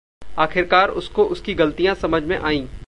[0.39, 2.67] आखिरकार उसको उसकी ग़लतियाँ समझ में आईं।